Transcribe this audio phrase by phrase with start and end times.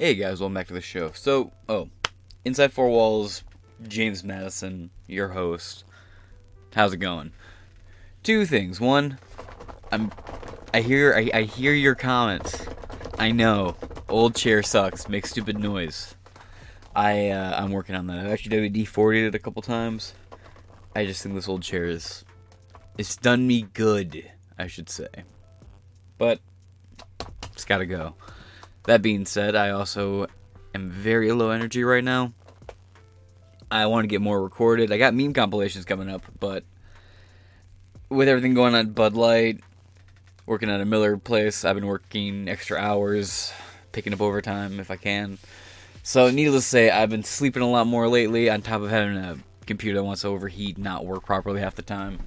[0.00, 1.10] Hey guys, welcome back to the show.
[1.10, 1.88] So, oh,
[2.44, 3.42] Inside Four Walls,
[3.88, 5.82] James Madison, your host.
[6.72, 7.32] How's it going?
[8.22, 8.80] Two things.
[8.80, 9.18] One,
[9.90, 10.12] I'm,
[10.72, 12.64] I hear, I, I hear your comments.
[13.18, 13.74] I know,
[14.08, 16.14] old chair sucks, makes stupid noise.
[16.94, 18.20] I, uh, I'm working on that.
[18.20, 20.14] I've actually WD-40'd it a couple times.
[20.94, 22.24] I just think this old chair is,
[22.98, 25.08] it's done me good, I should say.
[26.18, 26.38] But,
[27.52, 28.14] it's gotta go.
[28.88, 30.28] That being said, I also
[30.74, 32.32] am very low energy right now.
[33.70, 34.90] I want to get more recorded.
[34.90, 36.64] I got meme compilations coming up, but
[38.08, 39.60] with everything going on at Bud Light,
[40.46, 43.52] working at a Miller place, I've been working extra hours,
[43.92, 45.36] picking up overtime if I can.
[46.02, 49.18] So, needless to say, I've been sleeping a lot more lately, on top of having
[49.18, 49.36] a
[49.66, 52.20] computer that wants to overheat, and not work properly half the time.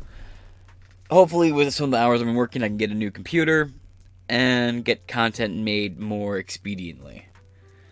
[1.10, 3.72] Hopefully, with some of the hours I've been working, I can get a new computer
[4.32, 7.24] and get content made more expediently.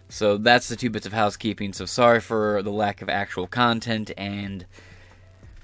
[0.08, 1.74] So that's the two bits of housekeeping.
[1.74, 4.66] So sorry for the lack of actual content and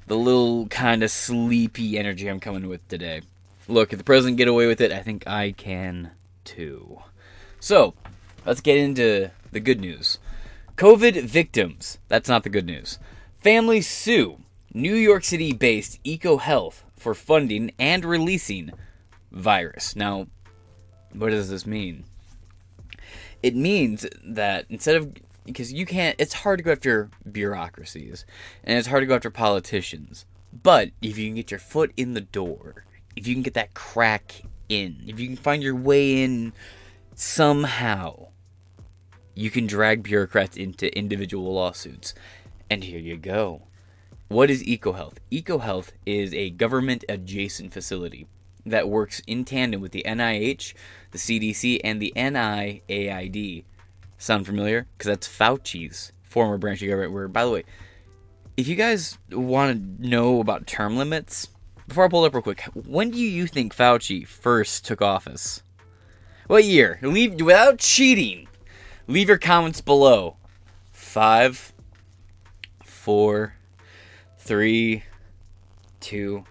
[0.07, 3.21] the little kind of sleepy energy I'm coming with today.
[3.69, 6.11] Look, if the president get away with it, I think I can
[6.43, 6.99] too.
[7.61, 7.93] So,
[8.45, 10.19] let's get into the good news.
[10.75, 11.99] COVID victims.
[12.09, 12.99] That's not the good news.
[13.39, 14.41] Families sue
[14.73, 18.71] New York City based EcoHealth for funding and releasing
[19.31, 19.95] virus.
[19.95, 20.27] Now,
[21.17, 22.05] what does this mean?
[23.41, 25.13] It means that instead of
[25.45, 28.25] because you can't it's hard to go after bureaucracies
[28.63, 30.25] and it's hard to go after politicians.
[30.63, 33.73] But if you can get your foot in the door, if you can get that
[33.73, 36.53] crack in, if you can find your way in
[37.13, 38.29] somehow,
[39.33, 42.13] you can drag bureaucrats into individual lawsuits.
[42.69, 43.63] And here you go.
[44.27, 45.17] What is EcoHealth?
[45.31, 48.27] EcoHealth is a government adjacent facility
[48.65, 50.73] that works in tandem with the NIH,
[51.11, 53.63] the CDC, and the NIAID.
[54.17, 54.87] Sound familiar?
[54.97, 57.13] Because that's Fauci's former branch of government.
[57.13, 57.63] Where, by the way,
[58.57, 61.49] if you guys want to know about term limits,
[61.87, 65.61] before I pull it up real quick, when do you think Fauci first took office?
[66.47, 66.99] What year?
[67.01, 68.47] Leave without cheating.
[69.07, 70.37] Leave your comments below.
[70.91, 71.73] Five,
[72.83, 73.55] four,
[74.37, 75.03] three,
[75.99, 76.45] two.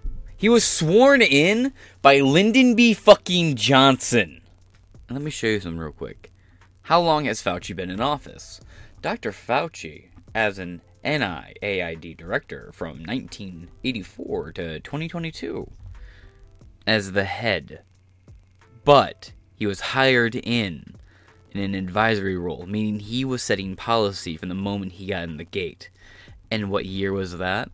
[0.44, 1.72] He was sworn in
[2.03, 2.93] by Lyndon B.
[2.93, 4.43] fucking Johnson.
[5.09, 6.34] Let me show you some real quick.
[6.82, 8.60] How long has Fauci been in office?
[9.00, 9.33] Dr.
[9.33, 15.71] Fauci, as an NIAID director from 1984 to 2022,
[16.87, 17.81] as the head.
[18.84, 20.97] But he was hired in
[21.53, 25.38] in an advisory role, meaning he was setting policy from the moment he got in
[25.38, 25.88] the gate.
[26.50, 27.71] And what year was that?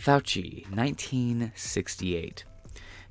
[0.00, 2.44] Fauci, 1968.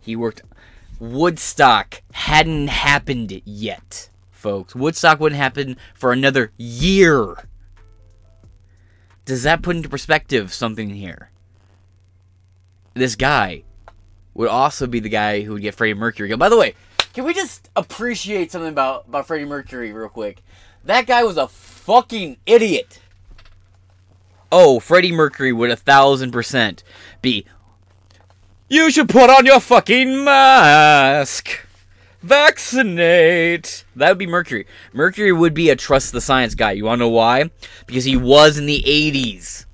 [0.01, 0.41] He worked.
[0.99, 4.75] Woodstock hadn't happened yet, folks.
[4.75, 7.47] Woodstock wouldn't happen for another year.
[9.23, 11.29] Does that put into perspective something here?
[12.93, 13.63] This guy
[14.33, 16.35] would also be the guy who would get Freddie Mercury.
[16.35, 16.75] By the way,
[17.13, 20.41] can we just appreciate something about, about Freddie Mercury real quick?
[20.83, 22.99] That guy was a fucking idiot.
[24.51, 26.83] Oh, Freddie Mercury would a thousand percent
[27.21, 27.45] be.
[28.69, 31.67] You should put on your fucking mask.
[32.21, 33.83] Vaccinate.
[33.95, 34.65] That would be Mercury.
[34.93, 36.71] Mercury would be a trust the science guy.
[36.71, 37.51] You want to know why?
[37.85, 39.65] Because he was in the 80s.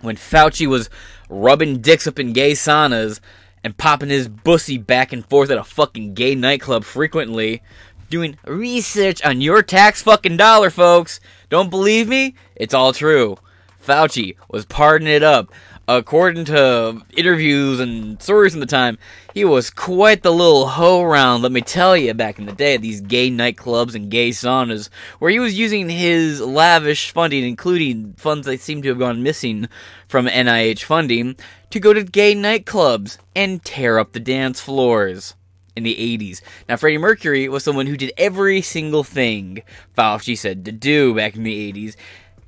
[0.00, 0.88] When Fauci was
[1.28, 3.20] rubbing dicks up in gay saunas
[3.62, 7.62] and popping his bussy back and forth at a fucking gay nightclub frequently,
[8.10, 11.20] doing research on your tax fucking dollar, folks.
[11.48, 12.34] Don't believe me?
[12.54, 13.36] It's all true.
[13.82, 15.52] Fauci was partying it up.
[15.86, 18.96] According to interviews and stories from the time,
[19.34, 22.76] he was quite the little hoe round, let me tell you, back in the day
[22.76, 28.14] at these gay nightclubs and gay saunas, where he was using his lavish funding, including
[28.14, 29.68] funds that seem to have gone missing
[30.08, 31.36] from NIH funding,
[31.68, 35.34] to go to gay nightclubs and tear up the dance floors
[35.76, 36.40] in the 80s.
[36.68, 39.62] Now, Freddie Mercury was someone who did every single thing
[39.98, 41.96] Fauci said to do back in the 80s.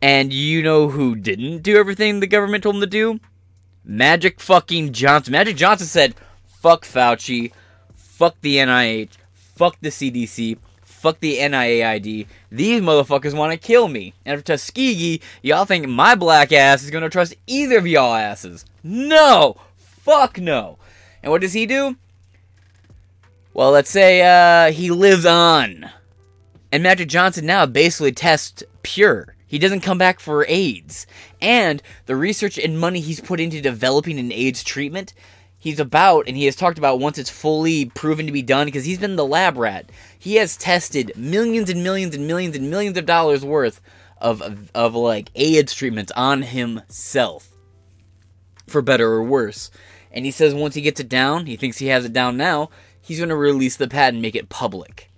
[0.07, 3.19] And you know who didn't do everything the government told him to do?
[3.85, 5.33] Magic fucking Johnson.
[5.33, 6.15] Magic Johnson said,
[6.47, 7.51] fuck Fauci,
[7.97, 12.29] fuck the NIH, fuck the CDC, fuck the NIAID.
[12.53, 14.15] These motherfuckers want to kill me.
[14.25, 18.15] And for Tuskegee, y'all think my black ass is going to trust either of y'all
[18.15, 18.65] asses.
[18.85, 19.57] No!
[19.77, 20.79] Fuck no!
[21.21, 21.97] And what does he do?
[23.53, 25.91] Well, let's say uh, he lives on.
[26.71, 29.36] And Magic Johnson now basically tests pure.
[29.47, 31.07] He doesn't come back for AIDS.
[31.41, 35.15] And the research and money he's put into developing an AIDS treatment,
[35.57, 38.85] he's about, and he has talked about once it's fully proven to be done, because
[38.85, 39.91] he's been the lab rat.
[40.19, 43.81] He has tested millions and millions and millions and millions of dollars worth
[44.19, 47.49] of, of, of like AIDS treatments on himself.
[48.67, 49.71] For better or worse.
[50.11, 52.71] And he says once he gets it down, he thinks he has it down now,
[53.01, 55.11] he's going to release the patent and make it public.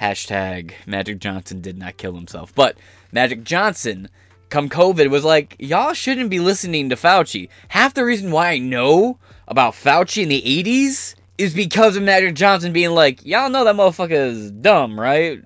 [0.00, 2.54] Hashtag Magic Johnson did not kill himself.
[2.54, 2.78] But
[3.12, 4.08] Magic Johnson,
[4.48, 7.48] come COVID, was like, y'all shouldn't be listening to Fauci.
[7.68, 9.18] Half the reason why I know
[9.48, 13.74] about Fauci in the 80s is because of Magic Johnson being like, y'all know that
[13.74, 15.42] motherfucker is dumb, right?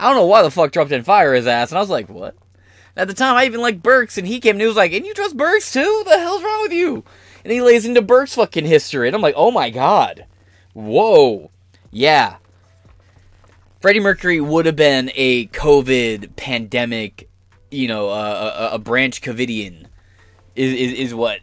[0.00, 1.70] I don't know why the fuck Trump didn't fire his ass.
[1.70, 2.34] And I was like, what?
[2.96, 5.06] At the time, I even liked Birx, and he came and he was like, and
[5.06, 6.02] you trust Birx too?
[6.04, 7.04] The hell's wrong with you?
[7.44, 9.06] And he lays into Birx fucking history.
[9.06, 10.26] And I'm like, oh my god.
[10.72, 11.50] Whoa.
[11.90, 12.36] Yeah.
[13.80, 17.28] Freddie Mercury would have been a COVID pandemic,
[17.70, 19.84] you know, uh, a, a, branch Covidian,
[20.56, 21.38] is, is, is what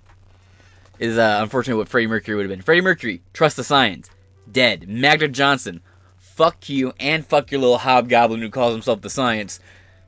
[0.99, 2.61] is uh, unfortunately what Freddie Mercury would have been.
[2.61, 4.09] Freddie Mercury, trust the science,
[4.51, 4.89] dead.
[4.89, 5.81] Magic Johnson,
[6.17, 9.61] fuck you and fuck your little hobgoblin who calls himself the science.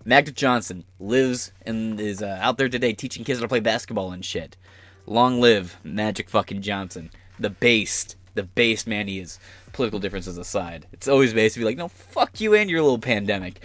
[0.03, 4.11] Magic Johnson lives and is uh, out there today teaching kids how to play basketball
[4.11, 4.57] and shit.
[5.05, 7.09] Long live Magic fucking Johnson,
[7.39, 9.39] the based, the base man he is
[9.73, 10.87] political differences aside.
[10.93, 13.61] It's always based to be like, no, fuck you and your little pandemic.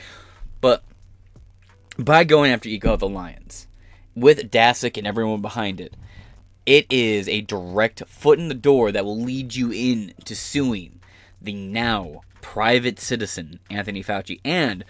[0.60, 0.82] But
[1.98, 3.68] by going after EcoHealth Alliance,
[4.14, 5.94] with Daszak and everyone behind it,
[6.66, 11.00] it is a direct foot in the door that will lead you in to suing
[11.40, 14.84] the now private citizen Anthony Fauci, and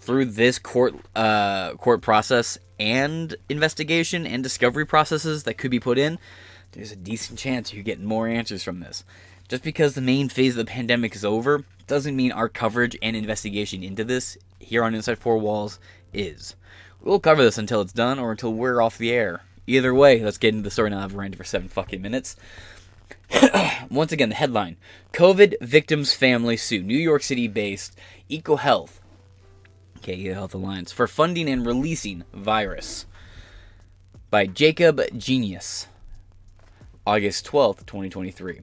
[0.00, 5.98] through this court uh, court process and investigation and discovery processes that could be put
[5.98, 6.18] in,
[6.74, 9.04] there's a decent chance you get more answers from this.
[9.48, 13.14] Just because the main phase of the pandemic is over doesn't mean our coverage and
[13.14, 15.78] investigation into this here on Inside Four Walls
[16.12, 16.56] is.
[17.00, 19.42] We'll cover this until it's done or until we're off the air.
[19.66, 21.04] Either way, let's get into the story now.
[21.04, 22.36] I've ranted for seven fucking minutes.
[23.90, 24.76] Once again, the headline
[25.12, 27.96] COVID victims' family sue New York City based
[28.30, 29.00] EcoHealth,
[29.98, 33.06] okay, EcoHealth Alliance, for funding and releasing virus.
[34.30, 35.86] By Jacob Geanous,
[37.06, 38.62] August 12th, 2023.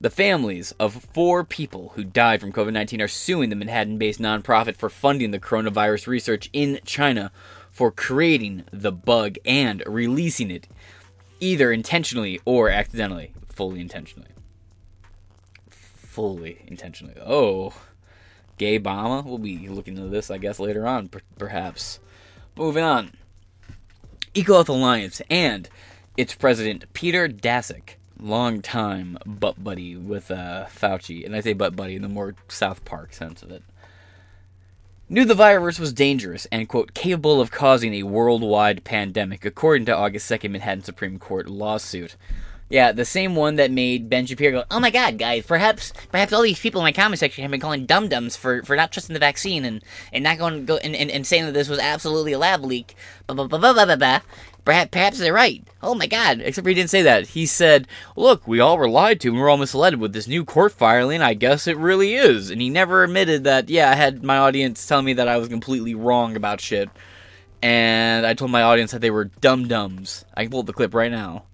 [0.00, 4.18] The families of four people who died from COVID 19 are suing the Manhattan based
[4.18, 7.30] nonprofit for funding the coronavirus research in China
[7.70, 10.68] for creating the bug and releasing it,
[11.38, 13.34] either intentionally or accidentally.
[13.50, 14.30] Fully intentionally.
[15.68, 17.14] Fully intentionally.
[17.20, 17.74] Oh.
[18.56, 19.24] Gay Obama?
[19.24, 22.00] We'll be looking into this, I guess, later on, per- perhaps.
[22.56, 23.12] Moving on.
[24.34, 25.68] EcoHealth Alliance and
[26.20, 31.74] its president, Peter Daszak long time butt buddy with uh, Fauci, and I say butt
[31.74, 33.62] buddy in the more South Park sense of it.
[35.08, 39.96] Knew the virus was dangerous and, quote, capable of causing a worldwide pandemic, according to
[39.96, 42.16] August 2nd Manhattan Supreme Court lawsuit.
[42.70, 45.44] Yeah, the same one that made Ben Shapiro go, "Oh my God, guys!
[45.44, 48.62] Perhaps, perhaps all these people in my comment section have been calling dum dums for,
[48.62, 49.82] for not trusting the vaccine and,
[50.12, 52.94] and not going go and, and, and saying that this was absolutely a lab leak."
[53.26, 54.20] Blah blah blah blah blah blah.
[54.64, 55.64] Perhaps, perhaps they're right.
[55.82, 56.40] Oh my God!
[56.42, 57.26] Except he didn't say that.
[57.28, 60.44] He said, "Look, we all were lied to, and we're all misled with this new
[60.44, 61.22] court filing.
[61.22, 63.68] I guess it really is." And he never admitted that.
[63.68, 66.88] Yeah, I had my audience tell me that I was completely wrong about shit,
[67.62, 70.24] and I told my audience that they were dum dums.
[70.36, 71.46] I can pull up the clip right now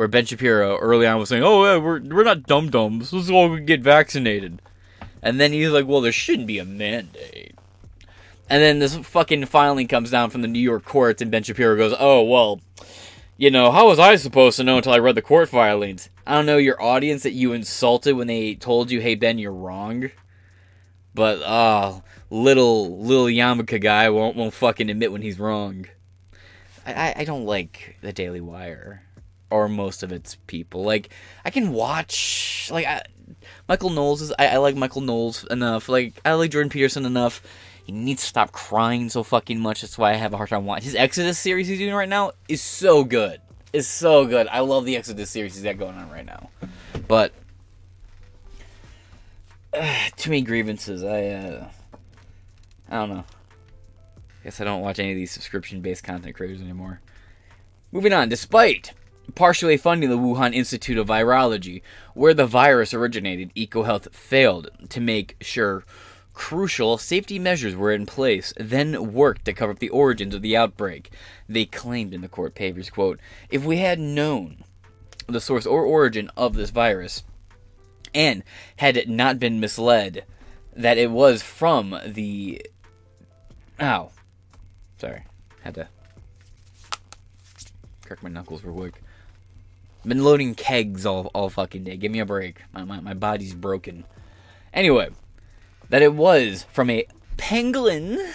[0.00, 3.12] where Ben Shapiro early on was saying, "Oh, yeah, we're we're not dum dums.
[3.12, 4.62] Let's all get vaccinated,"
[5.22, 7.54] and then he's like, "Well, there shouldn't be a mandate."
[8.48, 11.76] And then this fucking filing comes down from the New York courts, and Ben Shapiro
[11.76, 12.62] goes, "Oh, well,
[13.36, 16.08] you know, how was I supposed to know until I read the court filings?
[16.26, 19.52] I don't know your audience that you insulted when they told you, "Hey Ben, you're
[19.52, 20.10] wrong."
[21.14, 25.88] But ah, uh, little little Yamaka guy won't won't fucking admit when he's wrong.
[26.86, 29.02] I, I don't like the Daily Wire
[29.50, 30.82] or most of its people.
[30.82, 31.10] Like
[31.44, 33.02] I can watch like I,
[33.68, 35.88] Michael Knowles is I, I, like Michael Knowles enough.
[35.88, 37.42] Like I like Jordan Peterson enough.
[37.84, 39.80] He needs to stop crying so fucking much.
[39.80, 42.32] That's why I have a hard time watching his Exodus series he's doing right now
[42.48, 43.40] is so good.
[43.72, 44.48] Is so good.
[44.48, 46.50] I love the Exodus series he's got going on right now.
[47.06, 47.32] But
[49.72, 51.04] uh, too many grievances.
[51.04, 51.68] I uh,
[52.88, 53.24] I don't know.
[54.44, 57.00] Guess I don't watch any of these subscription based content creators anymore.
[57.92, 58.92] Moving on, despite
[59.34, 61.82] partially funding the Wuhan Institute of Virology,
[62.14, 65.84] where the virus originated, EcoHealth failed to make sure
[66.32, 70.56] crucial safety measures were in place, then worked to cover up the origins of the
[70.56, 71.10] outbreak.
[71.48, 73.20] They claimed in the court papers, quote,
[73.50, 74.64] if we had known
[75.26, 77.24] the source or origin of this virus,
[78.14, 78.42] and
[78.76, 80.24] had not been misled
[80.74, 82.64] that it was from the.
[83.80, 84.10] Ow.
[84.98, 85.24] Sorry.
[85.62, 85.88] Had to
[88.04, 89.02] crack my knuckles real quick.
[90.04, 91.96] Been loading kegs all, all fucking day.
[91.96, 92.62] Give me a break.
[92.72, 94.04] My, my, my body's broken.
[94.72, 95.10] Anyway,
[95.90, 98.32] that it was from a pangolin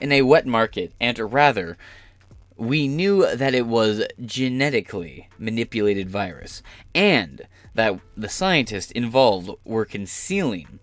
[0.00, 1.76] in a wet market, and rather,
[2.56, 6.62] we knew that it was genetically manipulated virus,
[6.94, 7.42] and
[7.74, 10.78] that the scientists involved were concealing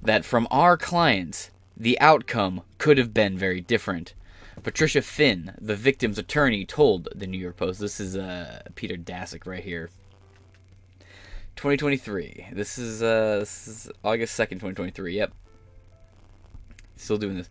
[0.00, 4.14] that from our clients, the outcome could have been very different.
[4.62, 7.80] Patricia Finn, the victim's attorney, told the New York Post.
[7.80, 9.90] This is uh, Peter Daszak right here.
[11.56, 12.48] 2023.
[12.52, 15.16] This is uh, this is August 2nd, 2023.
[15.16, 15.32] Yep.
[16.96, 17.48] Still doing this.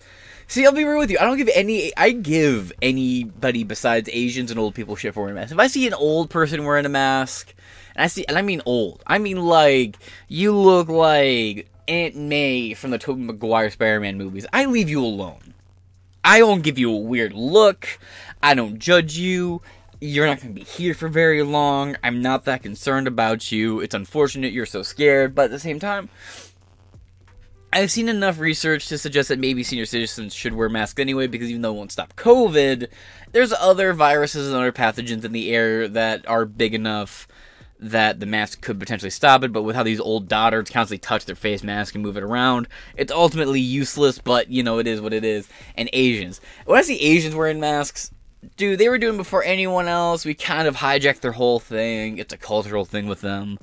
[0.48, 1.18] See, I'll be real with you.
[1.20, 1.92] I don't give any.
[1.96, 5.54] I give anybody besides Asians and old people shit for wearing a mask.
[5.54, 7.54] If I see an old person wearing a mask,
[7.96, 9.98] and I see, and I mean old, I mean like
[10.28, 14.46] you look like Aunt May from the Tobey Maguire Spider-Man movies.
[14.52, 15.54] I leave you alone.
[16.28, 17.88] I don't give you a weird look.
[18.44, 19.62] I don't judge you.
[20.02, 21.96] You're not going to be here for very long.
[22.04, 23.80] I'm not that concerned about you.
[23.80, 26.10] It's unfortunate you're so scared, but at the same time,
[27.72, 31.50] I've seen enough research to suggest that maybe senior citizens should wear masks anyway because
[31.50, 32.90] even though it won't stop COVID,
[33.32, 37.26] there's other viruses and other pathogens in the air that are big enough
[37.80, 41.26] that the mask could potentially stop it, but with how these old dotards constantly touch
[41.26, 45.02] their face mask and move it around, it's ultimately useless, but you know, it is
[45.02, 45.48] what it is.
[45.76, 46.42] And Asians.
[46.66, 48.12] When I see Asians wearing masks,
[48.56, 50.26] dude, they were doing before anyone else.
[50.26, 52.18] We kind of hijacked their whole thing.
[52.18, 53.60] It's a cultural thing with them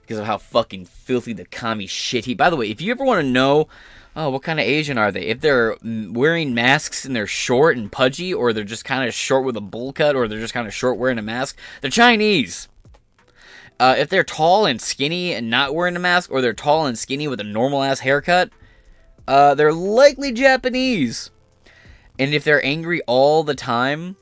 [0.00, 2.34] because of how fucking filthy the commie shit he.
[2.34, 3.68] By the way, if you ever want to know,
[4.16, 5.26] oh, what kind of Asian are they?
[5.26, 9.44] If they're wearing masks and they're short and pudgy, or they're just kind of short
[9.44, 12.68] with a bowl cut, or they're just kind of short wearing a mask, they're Chinese.
[13.80, 16.98] Uh, if they're tall and skinny and not wearing a mask, or they're tall and
[16.98, 18.50] skinny with a normal ass haircut,
[19.28, 21.30] uh, they're likely Japanese.
[22.18, 24.16] And if they're angry all the time,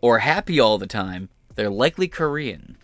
[0.00, 2.76] or happy all the time, they're likely Korean.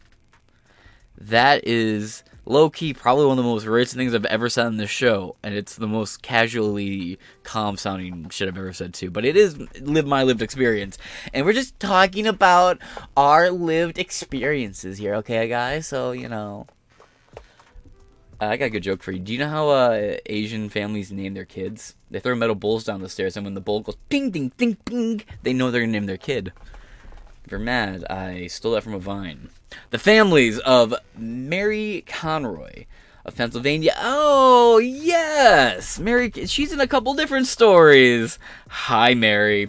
[1.16, 4.76] That is low key probably one of the most racist things I've ever said on
[4.76, 9.10] this show, and it's the most casually calm sounding shit I've ever said too.
[9.10, 10.96] But it is live my lived experience,
[11.34, 12.78] and we're just talking about
[13.16, 15.86] our lived experiences here, okay, guys?
[15.86, 16.66] So you know.
[18.38, 19.18] I got a good joke for you.
[19.18, 21.94] Do you know how uh, Asian families name their kids?
[22.10, 24.76] They throw metal bowls down the stairs, and when the bowl goes ping, ding, ding,
[24.84, 26.52] ping, they know they're gonna name their kid.
[27.46, 29.48] If you're mad, I stole that from a vine.
[29.90, 32.86] The families of Mary Conroy
[33.24, 33.92] of Pennsylvania.
[33.98, 35.98] Oh, yes!
[35.98, 38.38] Mary, she's in a couple different stories.
[38.68, 39.68] Hi, Mary.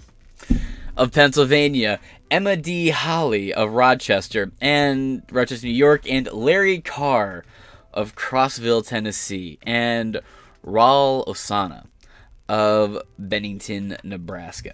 [0.96, 2.00] Of Pennsylvania.
[2.30, 2.90] Emma D.
[2.90, 7.46] Holly of Rochester and Rochester, New York, and Larry Carr
[7.94, 10.20] of Crossville, Tennessee, and
[10.66, 11.86] Raul Osana
[12.50, 14.74] of Bennington, Nebraska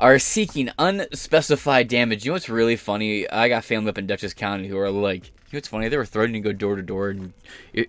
[0.00, 2.24] are seeking unspecified damage.
[2.24, 3.28] You know what's really funny?
[3.28, 5.88] I got family up in Dutchess County who are like, you know what's funny?
[5.88, 7.32] They were threatening to go door to door and,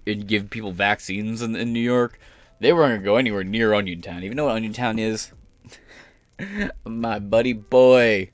[0.07, 2.19] and give people vaccines in, in New York.
[2.59, 4.23] They weren't going to go anywhere near Onion Town.
[4.23, 5.31] Even know what Onion Town is?
[6.85, 8.31] My buddy boy.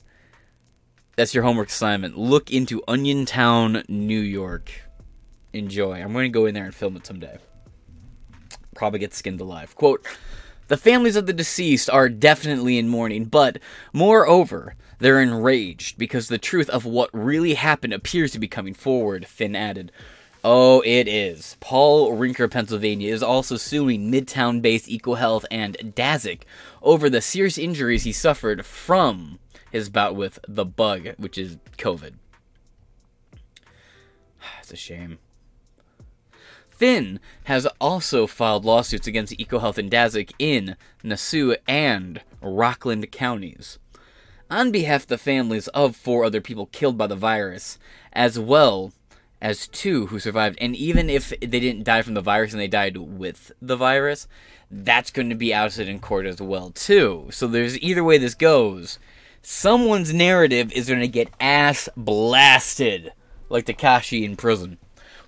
[1.16, 2.18] That's your homework assignment.
[2.18, 4.70] Look into Onion Town, New York.
[5.52, 6.00] Enjoy.
[6.00, 7.38] I'm going to go in there and film it someday.
[8.74, 9.74] Probably get skinned alive.
[9.74, 10.06] Quote,
[10.68, 13.58] the families of the deceased are definitely in mourning, but
[13.92, 19.26] moreover, they're enraged because the truth of what really happened appears to be coming forward,
[19.26, 19.92] Finn added.
[20.42, 21.56] Oh, it is.
[21.60, 26.42] Paul Rinker, Pennsylvania, is also suing Midtown based EcoHealth and Daszak
[26.82, 29.38] over the serious injuries he suffered from
[29.72, 32.14] his bout with the bug, which is COVID.
[34.60, 35.18] It's a shame.
[36.76, 43.78] Finn has also filed lawsuits against EcoHealth and Daszak in Nassau and Rockland counties
[44.50, 47.78] on behalf of the families of four other people killed by the virus,
[48.12, 48.92] as well
[49.40, 50.58] as two who survived.
[50.60, 54.28] And even if they didn't die from the virus and they died with the virus,
[54.70, 57.28] that's going to be ousted in court as well too.
[57.30, 58.98] So there's either way this goes,
[59.42, 63.12] someone's narrative is going to get ass blasted
[63.48, 64.78] like Tekashi in prison.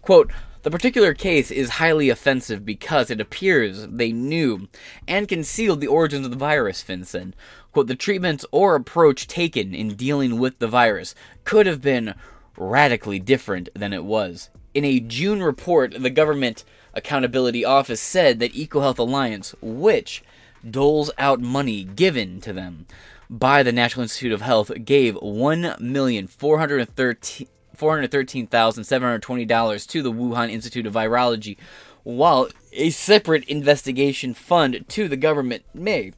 [0.03, 0.31] Quote,
[0.69, 4.69] the particular case is highly offensive because it appears they knew
[5.07, 7.35] and concealed the origins of the virus, Finn said.
[7.73, 12.15] Quote, the treatments or approach taken in dealing with the virus could have been
[12.59, 14.51] radically different than it was.
[14.75, 20.23] In a June report, the Government Accountability Office said that EcoHealth Alliance, which
[20.71, 22.85] doles out money given to them
[23.31, 27.49] by the National Institute of Health, gave 1,413.
[27.79, 31.57] $413,720 to the Wuhan Institute of Virology,
[32.03, 36.13] while a separate investigation fund to the government may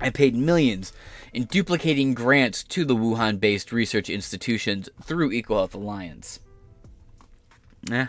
[0.00, 0.92] have paid millions
[1.32, 6.40] in duplicating grants to the Wuhan based research institutions through EcoHealth Alliance.
[7.90, 8.06] Eh.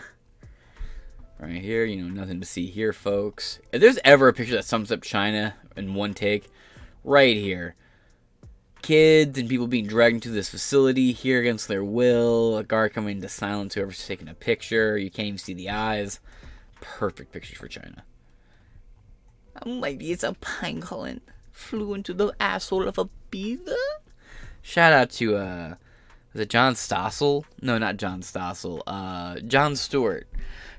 [1.38, 3.60] Right here, you know, nothing to see here, folks.
[3.72, 6.50] If there's ever a picture that sums up China in one take,
[7.04, 7.74] right here.
[8.86, 13.20] Kids and people being dragged into this facility here against their will, a guard coming
[13.20, 16.20] to silence whoever's taking a picture, you can't even see the eyes.
[16.80, 18.04] Perfect picture for China.
[19.66, 21.18] Maybe it's a pangolin
[21.50, 23.74] flew into the asshole of a beaver.
[24.62, 25.74] Shout out to uh
[26.32, 27.42] was it John Stossel?
[27.60, 28.82] No, not John Stossel.
[28.86, 30.28] Uh Jon Stewart,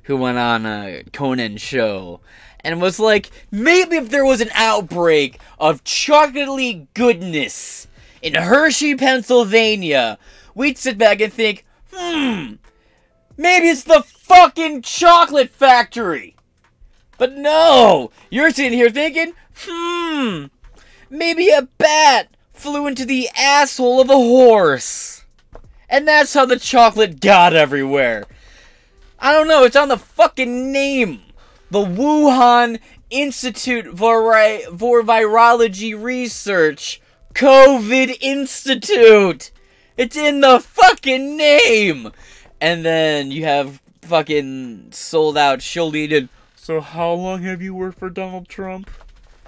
[0.04, 2.22] who went on a Conan show
[2.62, 7.88] and was like, maybe if there was an outbreak of chocolatey goodness
[8.22, 10.18] in Hershey, Pennsylvania,
[10.56, 12.54] we'd sit back and think, hmm,
[13.38, 16.36] maybe it's the fucking chocolate factory.
[17.18, 20.46] But no, you're sitting here thinking, hmm,
[21.10, 25.26] maybe a bat flew into the asshole of a horse.
[25.90, 28.26] And that's how the chocolate got everywhere.
[29.20, 31.22] I don't know, it's on the fucking name.
[31.72, 34.24] The Wuhan Institute for,
[34.78, 37.02] for Virology Research.
[37.38, 39.52] COVID Institute.
[39.96, 42.12] It's in the fucking name.
[42.60, 46.30] And then you have fucking sold out shouldered.
[46.56, 48.90] So how long have you worked for Donald Trump?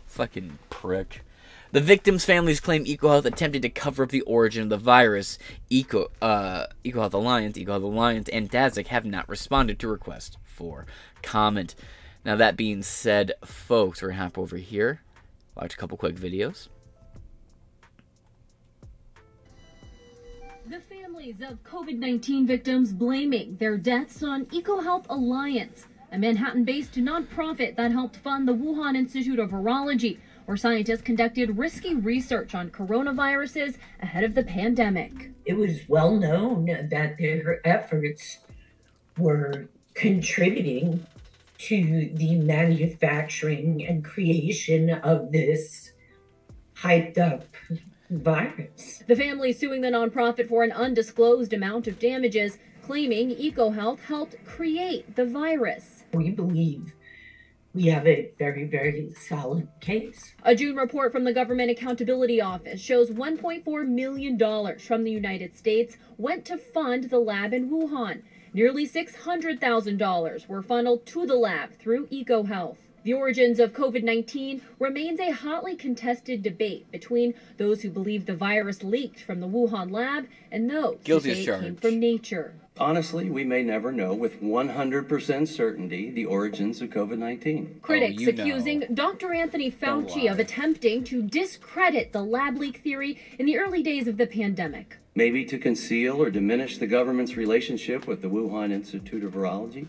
[0.05, 1.23] Fucking prick.
[1.71, 5.39] The victims' families claim EcoHealth attempted to cover up the origin of the virus.
[5.71, 10.85] Eco, uh, EcoHealth Alliance, EcoHealth Alliance, and Daszak have not responded to requests for
[11.23, 11.73] comment.
[12.23, 15.01] Now, that being said, folks, we're to hop over here,
[15.55, 16.67] watch a couple quick videos.
[21.19, 27.75] Families of COVID 19 victims blaming their deaths on EcoHealth Alliance, a Manhattan based nonprofit
[27.75, 33.75] that helped fund the Wuhan Institute of Virology where scientists conducted risky research on coronaviruses
[34.01, 35.31] ahead of the pandemic.
[35.43, 38.37] It was well known that their efforts
[39.17, 41.05] were contributing
[41.57, 45.91] to the manufacturing and creation of this
[46.77, 47.43] hyped up
[48.09, 49.03] virus.
[49.07, 55.15] The family suing the nonprofit for an undisclosed amount of damages, claiming EcoHealth helped create
[55.15, 56.03] the virus.
[56.13, 56.93] We believe
[57.73, 60.33] we have a very, very solid case.
[60.43, 65.97] A June report from the Government Accountability Office shows $1.4 million from the United States
[66.17, 68.23] went to fund the lab in Wuhan.
[68.53, 72.77] Nearly $600,000 were funneled to the lab through EcoHealth.
[73.09, 78.35] The origins of COVID 19 remains a hotly contested debate between those who believe the
[78.35, 82.53] virus leaked from the Wuhan lab and those Guilty who say it came from nature.
[82.77, 87.79] Honestly, we may never know with 100% certainty the origins of COVID 19.
[87.81, 88.87] Critics oh, accusing know.
[88.93, 89.33] Dr.
[89.33, 94.17] Anthony Fauci of attempting to discredit the lab leak theory in the early days of
[94.17, 94.97] the pandemic.
[95.15, 99.87] Maybe to conceal or diminish the government's relationship with the Wuhan Institute of Virology?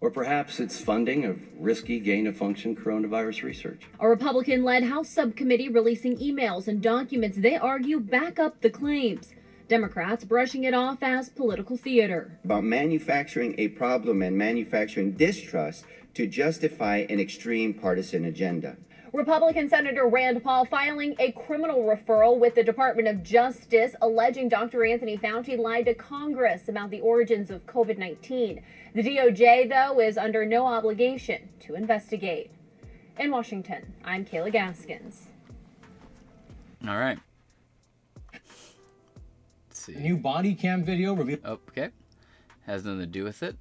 [0.00, 3.82] Or perhaps its funding of risky gain of function coronavirus research.
[3.98, 9.32] A Republican led House subcommittee releasing emails and documents they argue back up the claims.
[9.68, 12.38] Democrats brushing it off as political theater.
[12.44, 18.76] About manufacturing a problem and manufacturing distrust to justify an extreme partisan agenda.
[19.16, 24.84] Republican Senator Rand Paul filing a criminal referral with the Department of Justice alleging Dr.
[24.84, 28.62] Anthony Fauci lied to Congress about the origins of COVID 19.
[28.94, 32.50] The DOJ, though, is under no obligation to investigate.
[33.18, 35.28] In Washington, I'm Kayla Gaskins.
[36.86, 37.18] All right
[39.86, 39.94] see.
[39.94, 41.40] A new body cam video revealed.
[41.44, 41.90] Oh, okay.
[42.66, 43.56] Has nothing to do with it.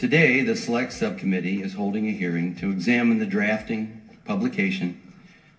[0.00, 4.98] Today, the Select Subcommittee is holding a hearing to examine the drafting, publication,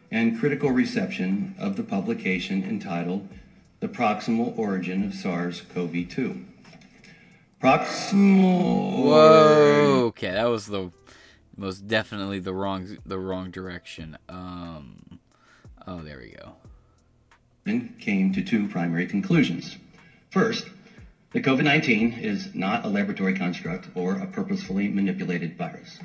[0.10, 3.30] and critical reception of the publication entitled
[3.82, 6.43] The Proximal Origin of SARS-CoV-2.
[7.62, 9.06] Proximal.
[9.06, 10.04] Whoa.
[10.08, 10.91] Okay, that was the
[11.56, 14.17] most definitely the wrong the wrong direction.
[14.27, 15.19] Um.
[15.86, 16.56] Oh, there we go
[17.65, 19.77] and came to two primary conclusions.
[20.30, 20.67] First,
[21.34, 26.00] that COVID 19 is not a laboratory construct or a purposefully manipulated virus.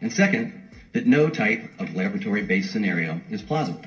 [0.00, 3.84] And second, that no type of laboratory based scenario is plausible.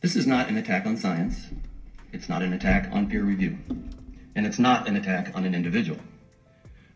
[0.00, 1.46] This is not an attack on science,
[2.12, 3.58] it's not an attack on peer review,
[4.34, 6.00] and it's not an attack on an individual.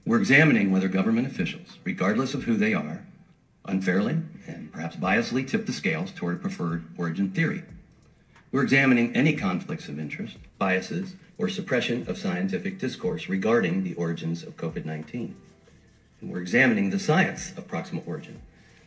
[0.07, 3.05] We're examining whether government officials, regardless of who they are,
[3.65, 7.63] unfairly and perhaps biasedly tip the scales toward a preferred origin theory.
[8.51, 14.45] We're examining any conflicts of interest, biases, or suppression of scientific discourse regarding the origins
[14.45, 15.35] of COVID 19.
[16.21, 18.41] And we're examining the science of proximal origin.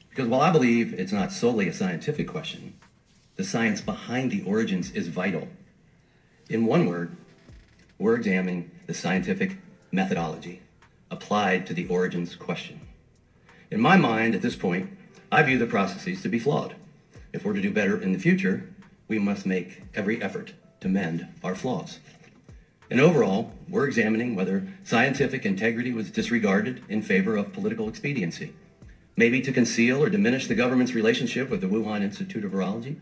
[0.09, 2.75] Because while I believe it's not solely a scientific question,
[3.35, 5.49] the science behind the origins is vital.
[6.49, 7.17] In one word,
[7.99, 9.57] we're examining the scientific
[9.91, 10.61] methodology
[11.11, 12.79] applied to the origins question.
[13.69, 14.91] In my mind, at this point,
[15.29, 16.75] I view the processes to be flawed.
[17.33, 18.69] If we're to do better in the future,
[19.09, 20.53] we must make every effort
[20.85, 21.97] to mend our flaws.
[22.91, 28.53] And overall, we're examining whether scientific integrity was disregarded in favor of political expediency,
[29.17, 32.97] maybe to conceal or diminish the government's relationship with the Wuhan Institute of Virology,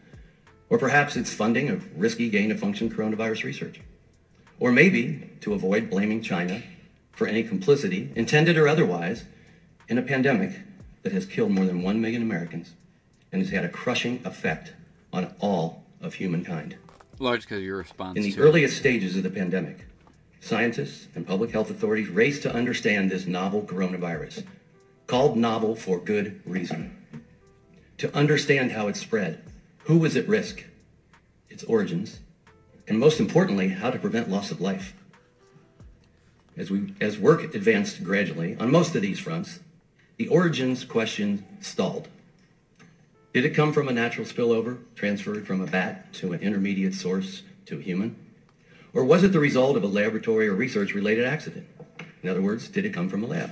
[0.70, 3.82] or perhaps its funding of risky gain-of-function coronavirus research,
[4.62, 6.64] or maybe to avoid blaming China
[7.12, 9.26] for any complicity, intended or otherwise,
[9.90, 10.54] in a pandemic
[11.02, 12.72] that has killed more than 1 million Americans
[13.34, 14.72] and has had a crushing effect
[15.12, 16.78] on all of humankind.
[17.24, 18.18] Large because your response.
[18.18, 19.86] In the earliest stages of the pandemic,
[20.42, 24.46] scientists and public health authorities raced to understand this novel coronavirus,
[25.08, 26.98] called novel for good reason.
[28.00, 29.42] To understand how it spread,
[29.86, 30.66] who was at risk,
[31.50, 32.20] its origins,
[32.90, 34.94] and most importantly, how to prevent loss of life.
[36.58, 39.62] As, we, as work advanced gradually on most of these fronts,
[40.18, 42.10] the origins question stalled.
[43.34, 47.42] Did it come from a natural spillover transferred from a bat to an intermediate source
[47.66, 48.16] to a human?
[48.94, 51.66] Or was it the result of a laboratory or research related accident?
[52.22, 53.50] In other words, did it come from a lab?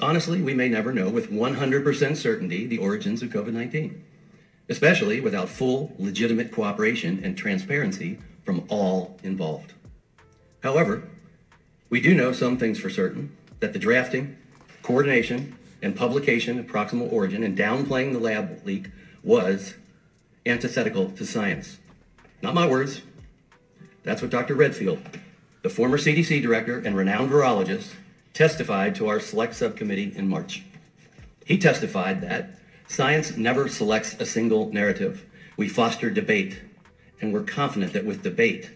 [0.00, 4.02] Honestly, we may never know with 100% certainty the origins of COVID 19,
[4.70, 9.74] especially without full, legitimate cooperation and transparency from all involved.
[10.62, 11.02] However,
[11.90, 14.38] we do know some things for certain that the drafting,
[14.82, 18.90] coordination, and publication of proximal origin and downplaying the lab leak
[19.22, 19.74] was
[20.46, 21.78] antithetical to science.
[22.42, 23.02] Not my words.
[24.02, 24.54] That's what Dr.
[24.54, 25.00] Redfield,
[25.62, 27.92] the former CDC director and renowned virologist,
[28.32, 30.62] testified to our select subcommittee in March.
[31.44, 35.26] He testified that science never selects a single narrative.
[35.56, 36.60] We foster debate,
[37.20, 38.70] and we're confident that with debate,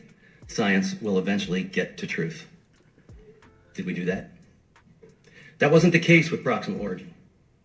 [0.49, 2.47] science will eventually get to truth.
[3.75, 4.32] Did we do that?
[5.63, 7.15] That wasn't the case with proximal origin.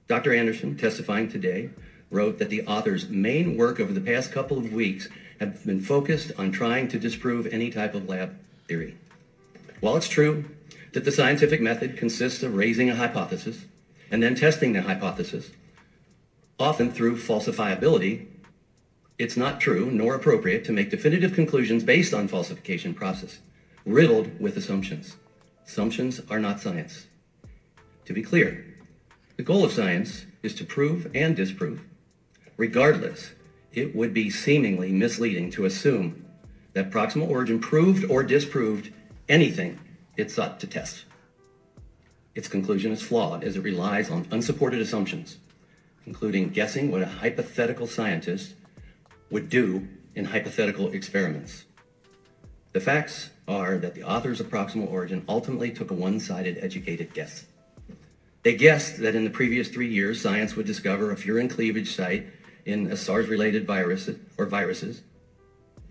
[0.07, 0.31] Dr.
[0.31, 1.71] Andersen, testifying today,
[2.11, 6.31] wrote that the author's main work over the past couple of weeks have been focused
[6.37, 8.99] on trying to disprove any type of lab theory.
[9.79, 10.45] While it's true
[10.93, 13.65] that the scientific method consists of raising a hypothesis
[14.11, 15.49] and then testing the hypothesis,
[16.59, 18.27] often through falsifiability,
[19.17, 23.39] it's not true nor appropriate to make definitive conclusions based on falsification process,
[23.87, 25.15] riddled with assumptions.
[25.65, 27.06] Assumptions are not science.
[28.07, 28.63] To be clear,
[29.35, 31.81] the goal of science is to prove and disprove.
[32.55, 33.31] Regardless,
[33.73, 36.25] it would be seemingly misleading to assume
[36.71, 38.93] that proximal origin proved or disproved
[39.27, 39.77] anything
[40.15, 41.03] it sought to test.
[42.33, 45.35] Its conclusion is flawed as it relies on unsupported assumptions,
[46.05, 48.53] including guessing what a hypothetical scientist
[49.29, 51.65] would do in hypothetical experiments.
[52.71, 57.46] The facts are that the authors of proximal origin ultimately took a one-sided educated guess.
[58.43, 62.27] They guessed that in the previous three years, science would discover a furin cleavage site
[62.65, 65.01] in a SARS-related virus or viruses,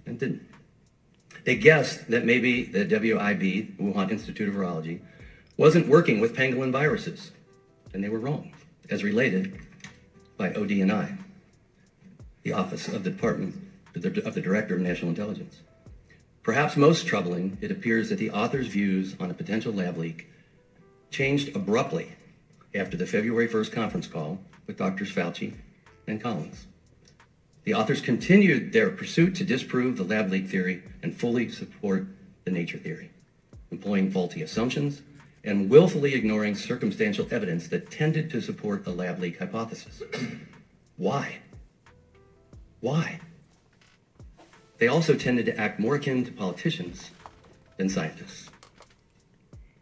[0.05, 0.43] and didn't.
[1.45, 5.01] They guessed that maybe the WIV, Wuhan Institute of Virology,
[5.57, 7.31] wasn't working with pangolin viruses,
[7.93, 8.53] and they were wrong,
[8.91, 9.59] as related
[10.37, 11.17] by ODNI,
[12.43, 13.55] the Office of the Department
[13.95, 15.61] of the Director of National Intelligence.
[16.43, 20.31] Perhaps most troubling, it appears that the author's views on a potential lab leak
[21.11, 22.13] changed abruptly
[22.75, 25.13] after the February 1st conference call with Drs.
[25.13, 25.55] Fauci
[26.07, 26.67] and Collins.
[27.65, 32.07] The authors continued their pursuit to disprove the lab leak theory and fully support
[32.45, 33.11] the nature theory,
[33.71, 35.03] employing faulty assumptions
[35.43, 40.03] and willfully ignoring circumstantial evidence that tended to support the lab leak hypothesis.
[40.97, 41.39] Why?
[42.81, 43.21] Why?
[44.79, 47.11] They also tended to act more akin to politicians
[47.77, 48.51] than scientists.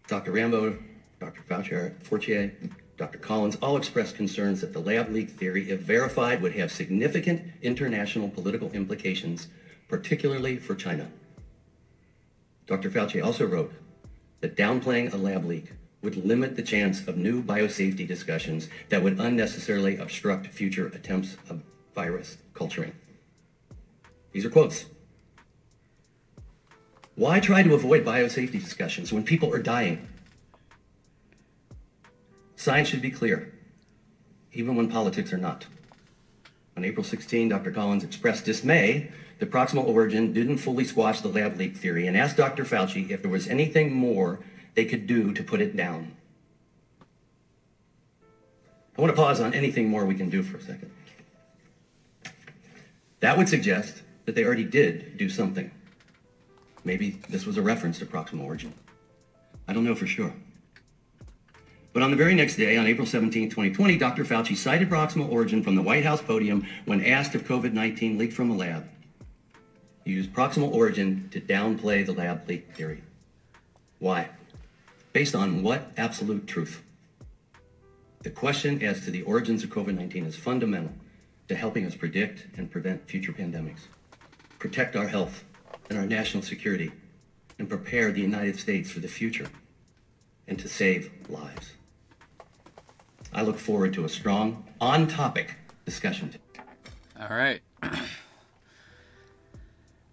[0.07, 0.33] Dr.
[0.33, 0.81] Rambaut,
[1.24, 1.42] Dr.
[1.42, 2.52] Fauci, Fortier,
[2.98, 3.18] Dr.
[3.18, 8.28] Collins all expressed concerns that the lab leak theory, if verified, would have significant international
[8.28, 9.48] political implications,
[9.88, 11.10] particularly for China.
[12.66, 12.90] Dr.
[12.90, 13.72] Fauci also wrote
[14.40, 19.18] that downplaying a lab leak would limit the chance of new biosafety discussions that would
[19.18, 21.62] unnecessarily obstruct future attempts of
[21.94, 22.92] virus culturing.
[24.32, 24.84] These are quotes.
[27.14, 30.08] Why try to avoid biosafety discussions when people are dying?
[32.64, 33.53] Science should be clear,
[34.55, 35.66] even when politics are not.
[36.79, 37.70] On April 16, Dr.
[37.70, 42.38] Collins expressed dismay that proximal origin didn't fully squash the lab leak theory and asked
[42.38, 42.64] Dr.
[42.64, 44.40] Fauci if there was anything more
[44.77, 46.16] they could do to put it down.
[48.96, 50.90] I want to pause on anything more we can do for a second.
[53.20, 55.70] That would suggest that they already did do something.
[56.83, 58.72] Maybe this was a reference to proximal origin.
[59.68, 60.33] I don't know for sure.
[61.94, 64.24] But on the very next day, on April 17, 2020, Dr.
[64.24, 68.35] Fauci cited proximal origin from the White House podium when asked if COVID 19 leaked
[68.35, 68.88] from a lab.
[70.04, 73.04] He used proximal origin to downplay the lab leak theory.
[74.00, 74.28] Why?
[75.12, 76.83] Based on what absolute truth?
[78.24, 80.90] The question as to the origins of COVID 19 is fundamental
[81.46, 83.87] to helping us predict and prevent future pandemics,
[84.59, 85.44] protect our health
[85.88, 86.90] and our national security,
[87.57, 89.46] and prepare the United States for the future,
[90.48, 91.74] and to save lives.
[93.35, 96.33] I look forward to a strong, on topic discussion.
[97.20, 97.61] All right.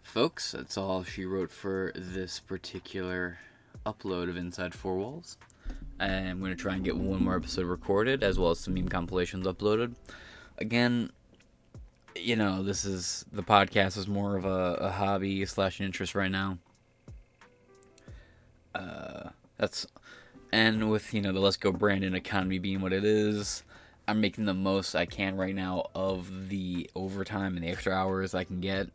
[0.03, 3.37] Folks, that's all she wrote for this particular
[3.85, 5.37] upload of Inside Four Walls.
[5.99, 8.89] I'm going to try and get one more episode recorded, as well as some meme
[8.89, 9.95] compilations uploaded.
[10.57, 11.11] Again,
[12.15, 16.31] you know, this is the podcast is more of a, a hobby slash interest right
[16.31, 16.57] now.
[18.73, 19.85] Uh, that's
[20.51, 23.63] and with you know the Let's Go Brandon economy being what it is,
[24.07, 28.33] I'm making the most I can right now of the overtime and the extra hours
[28.33, 28.89] I can get.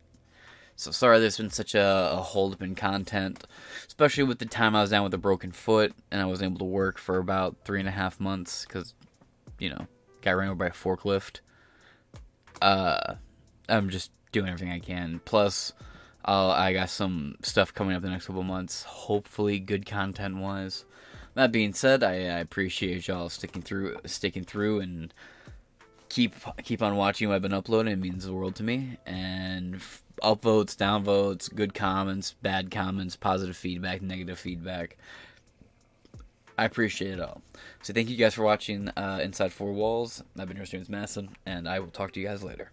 [0.75, 3.43] So sorry there's been such a, a hold up in content,
[3.87, 6.59] especially with the time I was down with a broken foot and I was able
[6.59, 8.93] to work for about three and a half months because,
[9.57, 9.87] you know,
[10.21, 11.39] got ran over by a forklift.
[12.61, 13.15] Uh,
[13.67, 15.19] I'm just doing everything I can.
[15.25, 15.73] Plus,
[16.25, 18.83] uh, I got some stuff coming up the next couple months.
[18.83, 20.85] Hopefully, good content wise.
[21.37, 25.13] That being said, I, I appreciate y'all sticking through, sticking through, and
[26.09, 27.93] keep keep on watching what I've been uploading.
[27.93, 28.97] It means the world to me.
[29.05, 29.79] And
[30.23, 34.97] upvotes, downvotes, good comments, bad comments, positive feedback, negative feedback.
[36.57, 37.43] I appreciate it all.
[37.83, 40.23] So thank you guys for watching uh, Inside Four Walls.
[40.39, 42.71] I've been your students Masson, and I will talk to you guys later.